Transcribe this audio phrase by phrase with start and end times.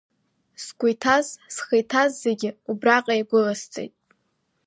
[0.63, 3.93] Сгәы иҭаз, схы иҭаз зегьы убраҟа иагәыласҵеит.